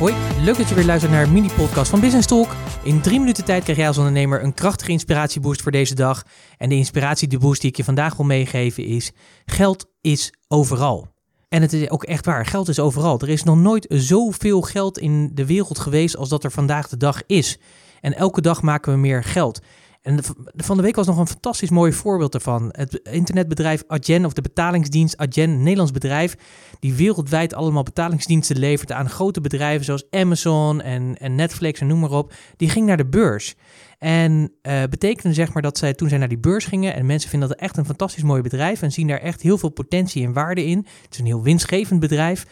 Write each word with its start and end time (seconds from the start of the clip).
Hoi, 0.00 0.14
leuk 0.38 0.56
dat 0.56 0.68
je 0.68 0.74
weer 0.74 0.84
luistert 0.84 1.12
naar 1.12 1.22
een 1.22 1.32
mini-podcast 1.32 1.90
van 1.90 2.00
Business 2.00 2.26
Talk. 2.26 2.48
In 2.82 3.00
drie 3.00 3.18
minuten 3.18 3.44
tijd 3.44 3.62
krijg 3.62 3.78
jij 3.78 3.86
als 3.86 3.98
ondernemer 3.98 4.42
een 4.42 4.54
krachtige 4.54 4.90
inspiratieboost 4.90 5.62
voor 5.62 5.72
deze 5.72 5.94
dag. 5.94 6.22
En 6.58 6.68
de 6.68 6.74
inspiratieboost 6.74 7.60
die 7.60 7.70
ik 7.70 7.76
je 7.76 7.84
vandaag 7.84 8.16
wil 8.16 8.26
meegeven 8.26 8.84
is: 8.84 9.12
geld 9.44 9.90
is 10.00 10.32
overal. 10.48 11.08
En 11.48 11.62
het 11.62 11.72
is 11.72 11.90
ook 11.90 12.04
echt 12.04 12.24
waar, 12.24 12.46
geld 12.46 12.68
is 12.68 12.78
overal. 12.78 13.20
Er 13.20 13.28
is 13.28 13.42
nog 13.42 13.56
nooit 13.56 13.86
zoveel 13.88 14.60
geld 14.60 14.98
in 14.98 15.30
de 15.34 15.46
wereld 15.46 15.78
geweest 15.78 16.16
als 16.16 16.28
dat 16.28 16.44
er 16.44 16.52
vandaag 16.52 16.88
de 16.88 16.96
dag 16.96 17.22
is. 17.26 17.58
En 18.00 18.14
elke 18.14 18.40
dag 18.40 18.62
maken 18.62 18.92
we 18.92 18.98
meer 18.98 19.24
geld. 19.24 19.60
En 20.00 20.18
van 20.56 20.76
de 20.76 20.82
week 20.82 20.96
was 20.96 21.06
nog 21.06 21.18
een 21.18 21.26
fantastisch 21.26 21.70
mooi 21.70 21.92
voorbeeld 21.92 22.34
ervan. 22.34 22.68
Het 22.72 22.94
internetbedrijf 22.94 23.84
Adyen, 23.86 24.24
of 24.24 24.32
de 24.32 24.40
betalingsdienst 24.40 25.16
Adyen, 25.16 25.50
een 25.50 25.62
Nederlands 25.62 25.92
bedrijf, 25.92 26.36
die 26.78 26.94
wereldwijd 26.94 27.54
allemaal 27.54 27.82
betalingsdiensten 27.82 28.58
levert 28.58 28.92
aan 28.92 29.10
grote 29.10 29.40
bedrijven 29.40 29.84
zoals 29.84 30.10
Amazon 30.10 30.80
en, 30.80 31.16
en 31.18 31.34
Netflix 31.34 31.80
en 31.80 31.86
noem 31.86 32.00
maar 32.00 32.10
op, 32.10 32.32
die 32.56 32.68
ging 32.68 32.86
naar 32.86 32.96
de 32.96 33.06
beurs. 33.06 33.54
En 33.98 34.52
uh, 34.62 34.82
betekende 34.90 35.34
zeg 35.34 35.52
maar 35.52 35.62
dat 35.62 35.78
zij 35.78 35.94
toen 35.94 36.08
zij 36.08 36.18
naar 36.18 36.28
die 36.28 36.38
beurs 36.38 36.64
gingen 36.64 36.94
en 36.94 37.06
mensen 37.06 37.30
vinden 37.30 37.48
dat 37.48 37.58
echt 37.58 37.76
een 37.76 37.86
fantastisch 37.86 38.22
mooi 38.22 38.42
bedrijf 38.42 38.82
en 38.82 38.92
zien 38.92 39.06
daar 39.06 39.20
echt 39.20 39.42
heel 39.42 39.58
veel 39.58 39.68
potentie 39.68 40.24
en 40.24 40.32
waarde 40.32 40.64
in. 40.64 40.78
Het 40.78 41.12
is 41.12 41.18
een 41.18 41.26
heel 41.26 41.42
winstgevend 41.42 42.00
bedrijf 42.00 42.46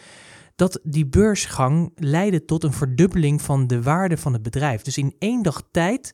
dat 0.55 0.79
die 0.83 1.05
beursgang 1.05 1.91
leidde 1.95 2.45
tot 2.45 2.63
een 2.63 2.73
verdubbeling 2.73 3.41
van 3.41 3.67
de 3.67 3.81
waarde 3.81 4.17
van 4.17 4.33
het 4.33 4.41
bedrijf. 4.41 4.81
Dus 4.81 4.97
in 4.97 5.15
één 5.19 5.41
dag 5.41 5.63
tijd 5.71 6.13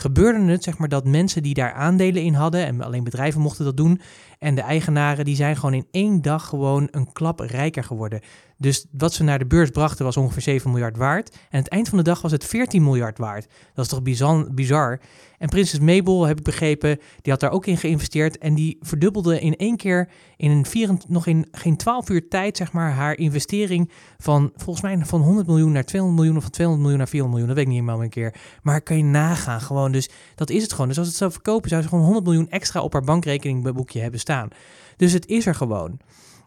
gebeurde 0.00 0.50
het 0.50 0.62
zeg 0.62 0.78
maar, 0.78 0.88
dat 0.88 1.04
mensen 1.04 1.42
die 1.42 1.54
daar 1.54 1.72
aandelen 1.72 2.22
in 2.22 2.34
hadden, 2.34 2.66
en 2.66 2.80
alleen 2.80 3.04
bedrijven 3.04 3.40
mochten 3.40 3.64
dat 3.64 3.76
doen, 3.76 4.00
en 4.38 4.54
de 4.54 4.60
eigenaren 4.60 5.24
die 5.24 5.36
zijn 5.36 5.56
gewoon 5.56 5.74
in 5.74 5.86
één 5.90 6.22
dag 6.22 6.48
gewoon 6.48 6.88
een 6.90 7.12
klap 7.12 7.40
rijker 7.40 7.84
geworden. 7.84 8.20
Dus 8.58 8.86
wat 8.92 9.12
ze 9.12 9.22
naar 9.22 9.38
de 9.38 9.46
beurs 9.46 9.70
brachten 9.70 10.04
was 10.04 10.16
ongeveer 10.16 10.42
7 10.42 10.70
miljard 10.70 10.96
waard. 10.96 11.30
En 11.30 11.38
aan 11.50 11.58
het 11.58 11.68
eind 11.68 11.88
van 11.88 11.98
de 11.98 12.04
dag 12.04 12.22
was 12.22 12.32
het 12.32 12.44
14 12.44 12.82
miljard 12.82 13.18
waard. 13.18 13.46
Dat 13.74 13.84
is 13.84 13.90
toch 13.90 14.02
bizar. 14.02 14.54
bizar. 14.54 15.00
En 15.38 15.48
Prinses 15.48 15.80
Mabel, 15.80 16.26
heb 16.26 16.38
ik 16.38 16.44
begrepen, 16.44 16.98
die 17.22 17.32
had 17.32 17.40
daar 17.40 17.50
ook 17.50 17.66
in 17.66 17.76
geïnvesteerd. 17.76 18.38
En 18.38 18.54
die 18.54 18.76
verdubbelde 18.80 19.40
in 19.40 19.56
één 19.56 19.76
keer, 19.76 20.08
in 20.36 20.50
een 20.50 21.00
nog 21.08 21.26
in 21.26 21.48
geen 21.50 21.76
12 21.76 22.08
uur 22.08 22.28
tijd, 22.28 22.56
zeg 22.56 22.72
maar, 22.72 22.90
haar 22.90 23.18
investering 23.18 23.90
van 24.18 24.52
volgens 24.54 24.84
mij 24.84 24.98
van 25.04 25.20
100 25.20 25.46
miljoen 25.46 25.72
naar 25.72 25.84
200 25.84 26.20
miljoen 26.20 26.36
of 26.36 26.42
van 26.42 26.52
200 26.52 26.82
miljoen 26.82 27.04
naar 27.04 27.12
400 27.12 27.40
miljoen. 27.40 27.56
Dat 27.56 27.64
weet 27.64 27.74
ik 27.74 27.80
niet 27.80 27.90
helemaal 27.90 28.04
een 28.04 28.32
keer. 28.32 28.58
Maar 28.62 28.82
kan 28.82 28.96
je 28.96 29.04
nagaan 29.04 29.60
gewoon. 29.60 29.85
Dus 29.92 30.08
dat 30.34 30.50
is 30.50 30.62
het 30.62 30.72
gewoon. 30.72 30.88
Dus 30.88 30.98
als 30.98 31.06
het 31.06 31.16
zou 31.16 31.32
verkopen, 31.32 31.68
zou 31.68 31.82
ze 31.82 31.88
gewoon 31.88 32.04
100 32.04 32.24
miljoen 32.24 32.50
extra 32.50 32.80
op 32.80 32.92
haar 32.92 33.04
bankrekening 33.04 33.72
boekje 33.72 34.00
hebben 34.00 34.20
staan. 34.20 34.48
Dus 34.96 35.12
het 35.12 35.26
is 35.26 35.46
er 35.46 35.54
gewoon. 35.54 36.00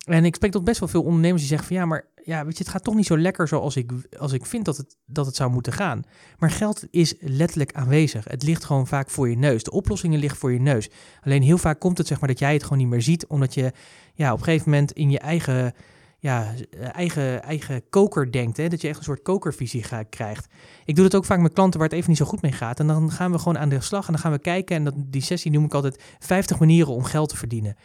En 0.06 0.26
ik 0.26 0.36
spreek 0.36 0.52
tot 0.52 0.64
best 0.64 0.80
wel 0.80 0.90
veel 0.90 1.04
ondernemers 1.04 1.40
die 1.42 1.50
zeggen 1.50 1.68
van 1.68 1.78
ja, 1.78 1.86
maar 1.86 2.06
ja, 2.24 2.46
weet 2.46 2.58
je, 2.58 2.64
het 2.64 2.72
gaat 2.72 2.84
toch 2.84 2.96
niet 2.96 3.06
zo 3.06 3.18
lekker 3.18 3.48
zoals 3.48 3.76
ik, 3.76 3.92
als 4.20 4.34
ik 4.34 4.46
vind 4.46 4.66
dat 4.66 4.78
het, 4.78 4.98
dat 5.06 5.26
het 5.26 5.36
zou 5.36 5.52
moeten 5.52 5.74
gaan. 5.74 6.02
Maar 6.38 6.52
geld 6.52 6.84
is 6.92 7.14
letterlijk 7.20 7.74
aanwezig. 7.74 8.26
Het 8.28 8.44
ligt 8.44 8.64
gewoon 8.64 8.88
vaak 8.88 9.10
voor 9.10 9.30
je 9.30 9.38
neus. 9.38 9.64
De 9.64 9.72
oplossingen 9.72 10.20
liggen 10.20 10.40
voor 10.40 10.52
je 10.52 10.60
neus. 10.60 10.90
Alleen 11.22 11.42
heel 11.42 11.58
vaak 11.58 11.80
komt 11.80 11.98
het 11.98 12.08
zeg 12.08 12.20
maar 12.20 12.30
dat 12.30 12.40
jij 12.40 12.54
het 12.54 12.64
gewoon 12.64 12.78
niet 12.78 12.88
meer 12.88 13.02
ziet, 13.02 13.28
omdat 13.28 13.54
je 13.54 13.72
ja, 14.14 14.32
op 14.32 14.38
een 14.38 14.44
gegeven 14.44 14.70
moment 14.70 14.92
in 14.92 15.10
je 15.10 15.20
eigen, 15.20 15.74
ja, 16.20 16.54
eigen, 16.92 17.44
eigen 17.44 17.90
koker 17.90 18.32
denkt. 18.32 18.58
Hè? 18.58 18.68
Dat 18.68 18.82
je 18.82 18.88
echt 18.88 18.98
een 18.98 19.04
soort 19.04 19.22
kokervisie 19.22 19.86
krijgt. 20.10 20.48
Ik 20.86 20.96
doe 20.96 21.04
dat 21.04 21.16
ook 21.16 21.26
vaak 21.26 21.40
met 21.40 21.54
klanten 21.54 21.80
waar 21.80 21.90
het 21.90 21.98
even 21.98 22.10
niet 22.10 22.20
zo 22.20 22.26
goed 22.26 22.42
mee 22.42 22.52
gaat. 22.52 22.80
En 22.80 22.88
dan 22.88 23.12
gaan 23.12 23.32
we 23.32 23.38
gewoon 23.38 23.58
aan 23.58 23.70
de 23.70 23.82
slag 23.82 24.06
en 24.08 24.14
dan 24.14 24.22
gaan 24.22 24.32
we 24.32 24.40
kijken. 24.40 24.76
En 24.76 24.84
dat, 24.84 24.94
die 24.98 25.22
sessie 25.22 25.52
noem 25.52 25.66
ik 25.66 25.74
altijd 25.74 26.04
50 26.20 26.60
manieren 26.60 26.94
om 26.94 27.04
geld 27.04 27.30
te 27.30 27.38
verdienen. 27.38 27.76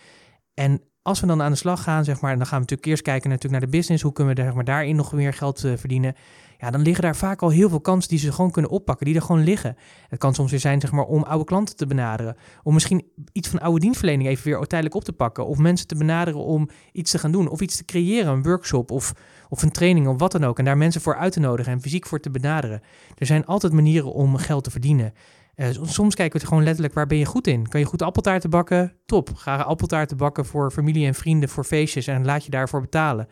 En 0.54 0.82
als 1.04 1.20
we 1.20 1.26
dan 1.26 1.42
aan 1.42 1.50
de 1.50 1.56
slag 1.56 1.82
gaan, 1.82 2.04
zeg 2.04 2.20
maar, 2.20 2.36
dan 2.36 2.46
gaan 2.46 2.54
we 2.54 2.60
natuurlijk 2.60 2.88
eerst 2.88 3.02
kijken 3.02 3.30
natuurlijk 3.30 3.60
naar 3.60 3.70
de 3.70 3.76
business, 3.76 4.02
hoe 4.02 4.12
kunnen 4.12 4.34
we 4.34 4.42
zeg 4.42 4.54
maar, 4.54 4.64
daarin 4.64 4.96
nog 4.96 5.12
meer 5.12 5.32
geld 5.32 5.64
uh, 5.64 5.72
verdienen. 5.76 6.14
Ja, 6.58 6.70
dan 6.70 6.82
liggen 6.82 7.02
daar 7.02 7.16
vaak 7.16 7.42
al 7.42 7.48
heel 7.48 7.68
veel 7.68 7.80
kansen 7.80 8.10
die 8.10 8.18
ze 8.18 8.32
gewoon 8.32 8.50
kunnen 8.50 8.70
oppakken, 8.70 9.06
die 9.06 9.14
er 9.14 9.22
gewoon 9.22 9.44
liggen. 9.44 9.76
Het 10.08 10.18
kan 10.18 10.34
soms 10.34 10.50
weer 10.50 10.60
zijn, 10.60 10.80
zeg 10.80 10.92
maar, 10.92 11.04
om 11.04 11.22
oude 11.22 11.44
klanten 11.44 11.76
te 11.76 11.86
benaderen. 11.86 12.36
Om 12.62 12.74
misschien 12.74 13.04
iets 13.32 13.48
van 13.48 13.60
oude 13.60 13.80
dienstverlening 13.80 14.28
even 14.28 14.44
weer 14.44 14.66
tijdelijk 14.66 14.96
op 14.96 15.04
te 15.04 15.12
pakken. 15.12 15.46
Of 15.46 15.58
mensen 15.58 15.86
te 15.86 15.96
benaderen 15.96 16.40
om 16.40 16.68
iets 16.92 17.10
te 17.10 17.18
gaan 17.18 17.32
doen. 17.32 17.48
Of 17.48 17.60
iets 17.60 17.76
te 17.76 17.84
creëren, 17.84 18.32
een 18.32 18.42
workshop 18.42 18.90
of, 18.90 19.12
of 19.48 19.62
een 19.62 19.72
training 19.72 20.08
of 20.08 20.18
wat 20.18 20.32
dan 20.32 20.44
ook. 20.44 20.58
En 20.58 20.64
daar 20.64 20.76
mensen 20.76 21.00
voor 21.00 21.16
uit 21.16 21.32
te 21.32 21.40
nodigen 21.40 21.72
en 21.72 21.80
fysiek 21.80 22.06
voor 22.06 22.20
te 22.20 22.30
benaderen. 22.30 22.80
Er 23.18 23.26
zijn 23.26 23.46
altijd 23.46 23.72
manieren 23.72 24.12
om 24.12 24.36
geld 24.36 24.64
te 24.64 24.70
verdienen. 24.70 25.12
Uh, 25.56 25.66
soms 25.82 26.14
kijken 26.14 26.40
we 26.40 26.46
gewoon 26.46 26.62
letterlijk 26.62 26.94
waar 26.94 27.06
ben 27.06 27.18
je 27.18 27.24
goed 27.24 27.46
in. 27.46 27.68
Kan 27.68 27.80
je 27.80 27.86
goed 27.86 28.02
appeltaarten 28.02 28.50
bakken? 28.50 28.92
Top. 29.06 29.34
Ga 29.34 29.56
appeltaarten 29.56 30.16
bakken 30.16 30.46
voor 30.46 30.70
familie 30.70 31.06
en 31.06 31.14
vrienden, 31.14 31.48
voor 31.48 31.64
feestjes 31.64 32.06
en 32.06 32.24
laat 32.24 32.44
je 32.44 32.50
daarvoor 32.50 32.80
betalen. 32.80 33.28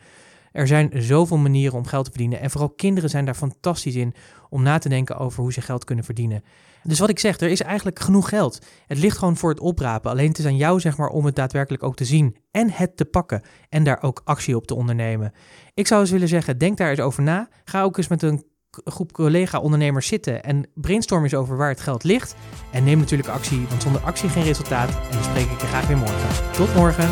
Er 0.51 0.67
zijn 0.67 0.91
zoveel 0.93 1.37
manieren 1.37 1.77
om 1.77 1.85
geld 1.85 2.05
te 2.05 2.11
verdienen. 2.11 2.39
En 2.39 2.49
vooral 2.49 2.69
kinderen 2.69 3.09
zijn 3.09 3.25
daar 3.25 3.35
fantastisch 3.35 3.95
in 3.95 4.13
om 4.49 4.63
na 4.63 4.77
te 4.77 4.89
denken 4.89 5.17
over 5.17 5.41
hoe 5.41 5.53
ze 5.53 5.61
geld 5.61 5.83
kunnen 5.83 6.05
verdienen. 6.05 6.43
Dus 6.83 6.99
wat 6.99 7.09
ik 7.09 7.19
zeg, 7.19 7.39
er 7.39 7.49
is 7.49 7.61
eigenlijk 7.61 7.99
genoeg 7.99 8.29
geld. 8.29 8.59
Het 8.87 8.97
ligt 8.97 9.17
gewoon 9.17 9.37
voor 9.37 9.49
het 9.49 9.59
oprapen. 9.59 10.11
Alleen 10.11 10.27
het 10.27 10.37
is 10.37 10.45
aan 10.45 10.57
jou 10.57 10.79
zeg 10.79 10.97
maar, 10.97 11.07
om 11.07 11.25
het 11.25 11.35
daadwerkelijk 11.35 11.83
ook 11.83 11.95
te 11.95 12.05
zien 12.05 12.35
en 12.51 12.71
het 12.71 12.97
te 12.97 13.05
pakken. 13.05 13.41
En 13.69 13.83
daar 13.83 14.03
ook 14.03 14.21
actie 14.23 14.55
op 14.55 14.67
te 14.67 14.75
ondernemen. 14.75 15.33
Ik 15.73 15.87
zou 15.87 16.01
eens 16.01 16.11
willen 16.11 16.27
zeggen, 16.27 16.57
denk 16.57 16.77
daar 16.77 16.89
eens 16.89 16.99
over 16.99 17.23
na. 17.23 17.49
Ga 17.63 17.81
ook 17.83 17.97
eens 17.97 18.07
met 18.07 18.21
een 18.21 18.43
groep 18.85 19.11
collega-ondernemers 19.11 20.07
zitten 20.07 20.43
en 20.43 20.67
brainstorm 20.73 21.23
eens 21.23 21.33
over 21.33 21.57
waar 21.57 21.69
het 21.69 21.81
geld 21.81 22.03
ligt. 22.03 22.35
En 22.71 22.83
neem 22.83 22.99
natuurlijk 22.99 23.29
actie, 23.29 23.65
want 23.69 23.81
zonder 23.81 24.01
actie 24.01 24.29
geen 24.29 24.43
resultaat. 24.43 24.89
En 24.89 25.11
dan 25.11 25.23
spreek 25.23 25.49
ik 25.49 25.61
je 25.61 25.67
graag 25.67 25.87
weer 25.87 25.97
morgen. 25.97 26.51
Tot 26.51 26.75
morgen. 26.75 27.09